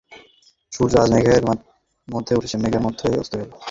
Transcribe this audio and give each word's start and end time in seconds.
সূর্য 0.71 0.93
আজ 1.03 1.09
মেঘের 1.13 1.43
মধ্যেই 2.07 2.37
উঠিয়াছে, 2.37 2.57
মেঘের 2.57 2.81
মধ্যেই 2.85 3.19
অস্ত 3.21 3.33
গেল। 3.39 3.51